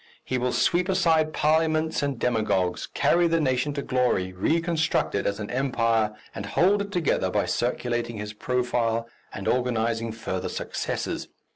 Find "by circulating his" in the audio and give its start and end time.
7.29-8.33